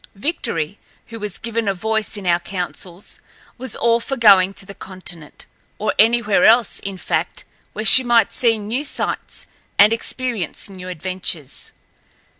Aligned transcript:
Victory, 0.15 0.79
who 1.09 1.19
was 1.19 1.37
given 1.37 1.67
a 1.67 1.75
voice 1.75 2.17
in 2.17 2.25
our 2.25 2.39
councils, 2.39 3.19
was 3.59 3.75
all 3.75 3.99
for 3.99 4.17
going 4.17 4.51
to 4.55 4.65
the 4.65 4.73
continent, 4.73 5.45
or 5.77 5.93
anywhere 5.99 6.43
else, 6.43 6.79
in 6.79 6.97
fact, 6.97 7.43
where 7.73 7.85
she 7.85 8.03
might 8.03 8.33
see 8.33 8.57
new 8.57 8.83
sights 8.83 9.45
and 9.77 9.93
experience 9.93 10.67
new 10.67 10.87
adventures. 10.89 11.71